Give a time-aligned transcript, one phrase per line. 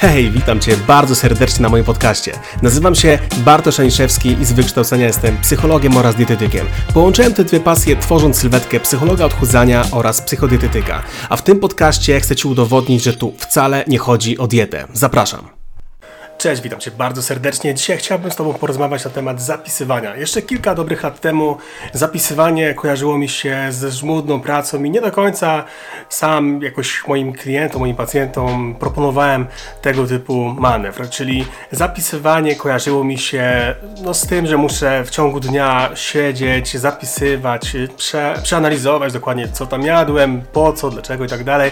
[0.00, 2.32] Hej, witam Cię bardzo serdecznie na moim podcaście.
[2.62, 6.66] Nazywam się Bartosz Aniszewski i z wykształcenia jestem psychologiem oraz dietetykiem.
[6.94, 11.02] Połączyłem te dwie pasje tworząc sylwetkę psychologa odchudzania oraz psychodietetyka.
[11.28, 14.84] A w tym podcaście chcę Ci udowodnić, że tu wcale nie chodzi o dietę.
[14.92, 15.59] Zapraszam.
[16.40, 17.74] Cześć, witam Cię bardzo serdecznie.
[17.74, 20.16] Dzisiaj chciałbym z Tobą porozmawiać na temat zapisywania.
[20.16, 21.56] Jeszcze kilka dobrych lat temu
[21.92, 25.64] zapisywanie kojarzyło mi się ze żmudną pracą i nie do końca
[26.08, 29.46] sam jakoś moim klientom, moim pacjentom proponowałem
[29.82, 35.40] tego typu manewr, czyli zapisywanie kojarzyło mi się no, z tym, że muszę w ciągu
[35.40, 41.70] dnia siedzieć, zapisywać, prze, przeanalizować dokładnie co tam jadłem, po co, dlaczego i tak dalej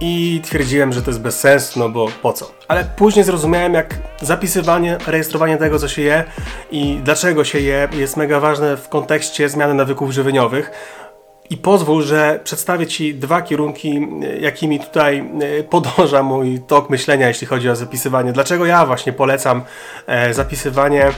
[0.00, 2.50] i twierdziłem, że to jest bez sensu, no bo po co.
[2.68, 6.24] Ale później zrozumiałem, jak zapisywanie, rejestrowanie tego, co się je
[6.70, 10.70] i dlaczego się je, jest mega ważne w kontekście zmiany nawyków żywieniowych.
[11.50, 14.08] I pozwól, że przedstawię Ci dwa kierunki,
[14.40, 15.18] jakimi tutaj
[15.58, 18.32] e, podąża mój tok myślenia, jeśli chodzi o zapisywanie.
[18.32, 19.62] Dlaczego ja właśnie polecam
[20.06, 21.08] e, zapisywanie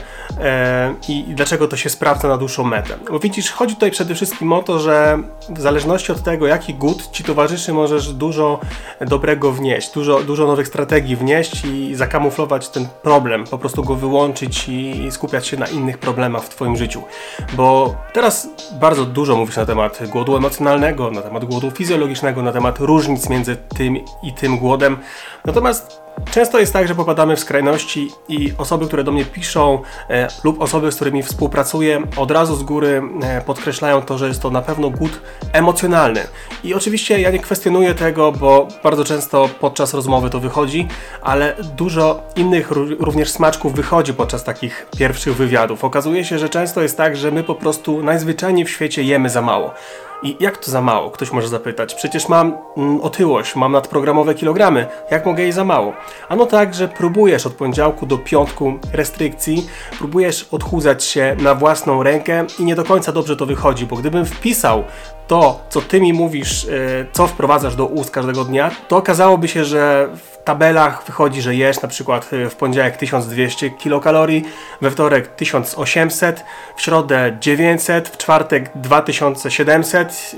[0.41, 2.93] e, i dlaczego to się sprawdza na dłuższą metę.
[3.11, 7.11] Bo widzisz, chodzi tutaj przede wszystkim o to, że w zależności od tego, jaki głód
[7.11, 8.59] Ci towarzyszy, możesz dużo
[9.01, 14.69] dobrego wnieść, dużo, dużo nowych strategii wnieść i zakamuflować ten problem, po prostu go wyłączyć
[14.69, 17.01] i skupiać się na innych problemach w Twoim życiu.
[17.53, 22.51] Bo teraz bardzo dużo mówisz na temat głodu głodu emocjonalnego, na temat głodu fizjologicznego, na
[22.51, 24.97] temat różnic między tym i tym głodem.
[25.45, 30.27] Natomiast Często jest tak, że popadamy w skrajności i osoby, które do mnie piszą e,
[30.43, 34.49] lub osoby, z którymi współpracuję, od razu z góry e, podkreślają to, że jest to
[34.49, 35.21] na pewno głód
[35.53, 36.21] emocjonalny.
[36.63, 40.87] I oczywiście ja nie kwestionuję tego, bo bardzo często podczas rozmowy to wychodzi,
[41.21, 45.83] ale dużo innych również smaczków wychodzi podczas takich pierwszych wywiadów.
[45.83, 49.41] Okazuje się, że często jest tak, że my po prostu najzwyczajniej w świecie jemy za
[49.41, 49.73] mało.
[50.23, 51.11] I jak to za mało?
[51.11, 51.95] Ktoś może zapytać.
[51.95, 54.87] Przecież mam mm, otyłość, mam nadprogramowe kilogramy.
[55.11, 55.93] Jak mogę jej za mało?
[56.29, 62.45] Ano tak, że próbujesz od poniedziałku do piątku restrykcji, próbujesz odchudzać się na własną rękę
[62.59, 64.83] i nie do końca dobrze to wychodzi, bo gdybym wpisał
[65.27, 66.69] to, co ty mi mówisz, e,
[67.11, 70.09] co wprowadzasz do ust każdego dnia, to okazałoby się, że
[70.43, 74.43] tabelach wychodzi, że jesz na przykład e, w poniedziałek 1200 kilokalorii,
[74.81, 76.43] we wtorek 1800,
[76.75, 80.35] w środę 900, w czwartek 2700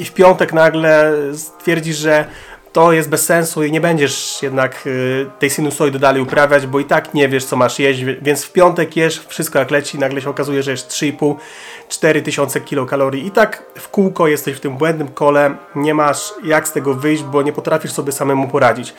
[0.00, 2.24] i w piątek nagle stwierdzisz, że
[2.72, 6.84] to jest bez sensu i nie będziesz jednak y, tej sinusoidy dalej uprawiać, bo i
[6.84, 10.30] tak nie wiesz, co masz jeść, więc w piątek jesz wszystko jak leci, nagle się
[10.30, 15.54] okazuje, że jest 3,5-4 tysiące kilokalorii i tak w kółko jesteś w tym błędnym kole,
[15.74, 18.94] nie masz jak z tego wyjść, bo nie potrafisz sobie samemu poradzić.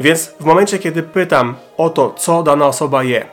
[0.00, 3.26] Więc w momencie, kiedy pytam o to, co dana osoba je,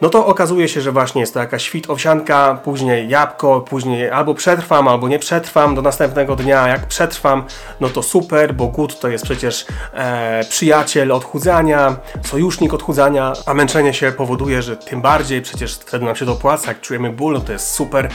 [0.00, 4.34] no to okazuje się, że właśnie jest to jakaś świt owsianka, później jabłko, później albo
[4.34, 6.68] przetrwam, albo nie przetrwam do następnego dnia.
[6.68, 7.44] Jak przetrwam,
[7.80, 13.94] no to super, bo głód to jest przecież e, przyjaciel odchudzania, sojusznik odchudzania, a męczenie
[13.94, 17.52] się powoduje, że tym bardziej przecież wtedy nam się dopłaca, jak czujemy ból, no to
[17.52, 18.08] jest super.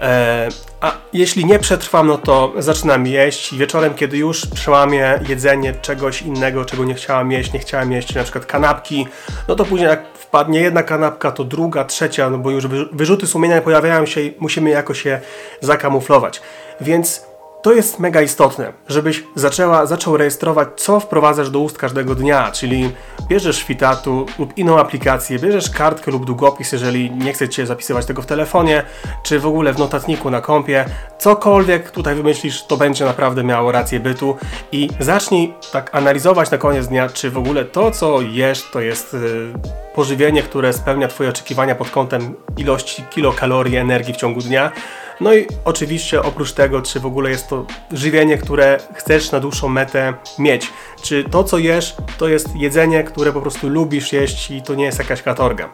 [0.00, 0.48] E,
[0.80, 6.22] a jeśli nie przetrwam, no to zaczynam jeść i wieczorem, kiedy już przełamię jedzenie czegoś
[6.22, 9.08] innego, czego nie chciałam jeść, nie chciałam jeść, na przykład kanapki,
[9.48, 13.62] no to później jak wpadnie jedna kanapka, to druga, trzecia, no bo już wyrzuty sumienia
[13.62, 15.20] pojawiają się i musimy jakoś się
[15.60, 16.42] zakamuflować.
[16.80, 17.26] Więc
[17.66, 22.90] to jest mega istotne, żebyś zaczęła, zaczął rejestrować, co wprowadzasz do ust każdego dnia, czyli
[23.28, 28.26] bierzesz Fitatu lub inną aplikację, bierzesz kartkę lub długopis, jeżeli nie chcecie zapisywać tego w
[28.26, 28.82] telefonie,
[29.22, 30.84] czy w ogóle w notatniku na kompie,
[31.18, 34.36] cokolwiek tutaj wymyślisz, to będzie naprawdę miało rację bytu.
[34.72, 39.12] I zacznij tak analizować na koniec dnia, czy w ogóle to, co jesz, to jest
[39.12, 39.52] yy,
[39.94, 44.72] pożywienie, które spełnia Twoje oczekiwania pod kątem ilości kilokalorii energii w ciągu dnia,
[45.20, 49.68] no i oczywiście oprócz tego, czy w ogóle jest to żywienie, które chcesz na dłuższą
[49.68, 50.70] metę mieć.
[51.02, 54.84] Czy to, co jesz, to jest jedzenie, które po prostu lubisz jeść i to nie
[54.84, 55.68] jest jakaś katorga.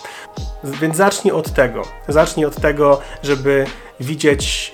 [0.64, 1.82] Więc zacznij od tego.
[2.08, 3.66] Zacznij od tego, żeby
[4.00, 4.72] widzieć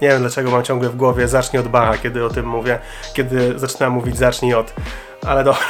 [0.00, 2.78] nie wiem dlaczego mam ciągle w głowie zacznij od Bacha, kiedy o tym mówię,
[3.14, 4.74] kiedy zaczynam mówić zacznij od,
[5.26, 5.62] ale dobra.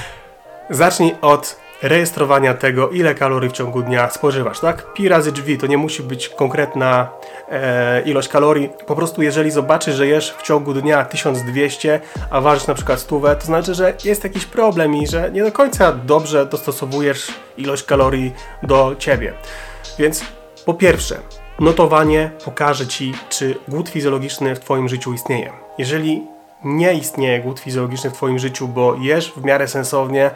[0.70, 4.92] zacznij od rejestrowania tego, ile kalorii w ciągu dnia spożywasz, tak?
[4.92, 7.08] Pi razy drzwi to nie musi być konkretna
[7.50, 8.70] e, ilość kalorii.
[8.86, 12.00] Po prostu jeżeli zobaczysz, że jesz w ciągu dnia 1200,
[12.30, 15.52] a ważysz na przykład stówę, to znaczy, że jest jakiś problem i że nie do
[15.52, 18.32] końca dobrze dostosowujesz ilość kalorii
[18.62, 19.32] do ciebie.
[19.98, 20.24] Więc
[20.64, 21.18] po pierwsze,
[21.60, 25.52] notowanie pokaże Ci, czy głód fizjologiczny w Twoim życiu istnieje.
[25.78, 26.22] Jeżeli
[26.64, 30.30] nie istnieje głód fizjologiczny w Twoim życiu, bo jesz w miarę sensownie,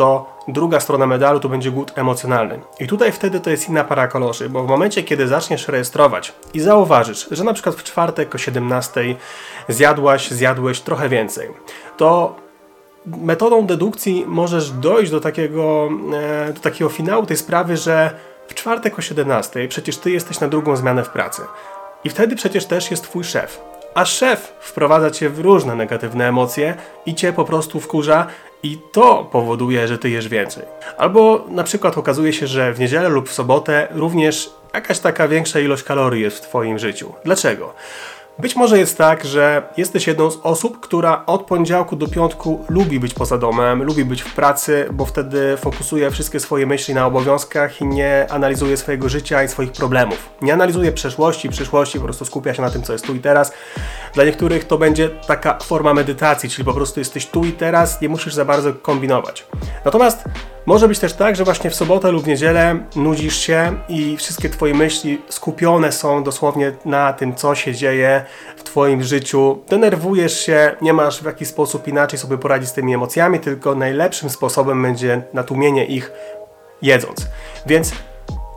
[0.00, 2.60] to druga strona medalu to będzie głód emocjonalny.
[2.80, 6.60] I tutaj wtedy to jest inna para koloszy, bo w momencie, kiedy zaczniesz rejestrować i
[6.60, 9.16] zauważysz, że na przykład w czwartek o 17
[9.68, 11.48] zjadłaś, zjadłeś trochę więcej,
[11.96, 12.36] to
[13.06, 15.88] metodą dedukcji możesz dojść do takiego,
[16.48, 18.10] e, do takiego finału tej sprawy, że
[18.48, 21.42] w czwartek o 17 przecież ty jesteś na drugą zmianę w pracy.
[22.04, 23.60] I wtedy przecież też jest twój szef.
[23.94, 26.74] A szef wprowadza cię w różne negatywne emocje
[27.06, 28.26] i cię po prostu wkurza
[28.62, 30.64] i to powoduje, że ty jesz więcej.
[30.98, 35.60] Albo na przykład okazuje się, że w niedzielę lub w sobotę również jakaś taka większa
[35.60, 37.12] ilość kalorii jest w twoim życiu.
[37.24, 37.74] Dlaczego?
[38.40, 43.00] Być może jest tak, że jesteś jedną z osób, która od poniedziałku do piątku lubi
[43.00, 47.80] być poza domem, lubi być w pracy, bo wtedy fokusuje wszystkie swoje myśli na obowiązkach
[47.80, 50.30] i nie analizuje swojego życia i swoich problemów.
[50.42, 53.52] Nie analizuje przeszłości, przyszłości, po prostu skupia się na tym, co jest tu i teraz.
[54.14, 58.08] Dla niektórych to będzie taka forma medytacji, czyli po prostu jesteś tu i teraz, nie
[58.08, 59.46] musisz za bardzo kombinować.
[59.84, 60.24] Natomiast
[60.66, 64.74] może być też tak, że właśnie w sobotę lub niedzielę nudzisz się i wszystkie Twoje
[64.74, 68.24] myśli skupione są dosłownie na tym, co się dzieje
[68.56, 69.62] w Twoim życiu.
[69.68, 74.30] Denerwujesz się, nie masz w jakiś sposób inaczej sobie poradzić z tymi emocjami, tylko najlepszym
[74.30, 76.12] sposobem będzie natłumienie ich
[76.82, 77.26] jedząc.
[77.66, 77.92] Więc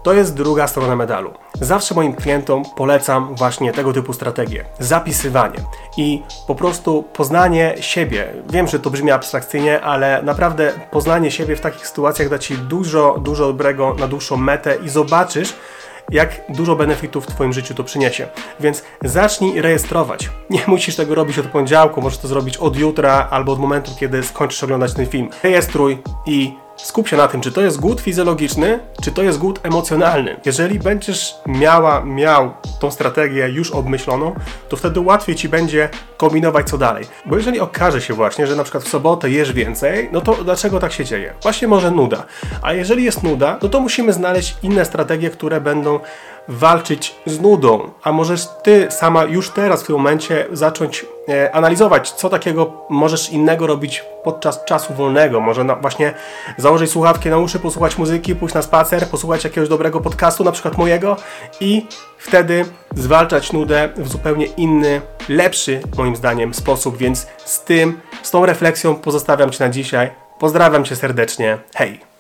[0.04, 1.34] to jest druga strona medalu.
[1.62, 4.66] Zawsze moim klientom polecam właśnie tego typu strategie.
[4.80, 5.60] Zapisywanie
[5.98, 8.34] i po prostu poznanie siebie.
[8.50, 13.20] Wiem, że to brzmi abstrakcyjnie, ale naprawdę poznanie siebie w takich sytuacjach da Ci dużo,
[13.22, 15.54] dużo dobrego na dłuższą metę i zobaczysz,
[16.12, 18.28] jak dużo benefitów w Twoim życiu to przyniesie.
[18.60, 20.30] Więc zacznij rejestrować.
[20.50, 24.24] Nie musisz tego robić od poniedziałku, możesz to zrobić od jutra albo od momentu, kiedy
[24.24, 25.30] skończysz oglądać ten film.
[25.44, 29.60] Rejestruj i Skup się na tym, czy to jest głód fizjologiczny, czy to jest głód
[29.64, 30.40] emocjonalny.
[30.46, 34.36] Jeżeli będziesz miała, miał tą strategię już obmyśloną,
[34.70, 35.90] to wtedy łatwiej ci będzie
[36.24, 37.06] kombinować co dalej.
[37.26, 40.80] Bo jeżeli okaże się właśnie, że na przykład w sobotę jesz więcej, no to dlaczego
[40.80, 41.34] tak się dzieje?
[41.42, 42.24] Właśnie może nuda.
[42.62, 46.00] A jeżeli jest nuda, no to musimy znaleźć inne strategie, które będą
[46.48, 47.92] walczyć z nudą.
[48.04, 53.30] A możesz ty sama już teraz w tym momencie zacząć e, analizować, co takiego możesz
[53.30, 55.40] innego robić podczas czasu wolnego.
[55.40, 56.14] Może na, właśnie
[56.58, 60.78] założyć słuchawki na uszy, posłuchać muzyki, pójść na spacer, posłuchać jakiegoś dobrego podcastu, na przykład
[60.78, 61.18] mojego
[61.60, 61.86] i
[62.18, 62.66] wtedy
[62.96, 65.82] zwalczać nudę w zupełnie inny, lepszy
[66.14, 66.98] moim zdaniem sposób.
[66.98, 70.12] Więc z tym, z tą refleksją pozostawiam Cię na dzisiaj.
[70.40, 71.58] Pozdrawiam Cię serdecznie.
[71.76, 72.13] Hej!